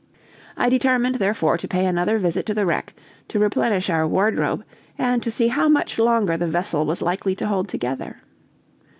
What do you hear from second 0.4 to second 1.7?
I determined, therefore, to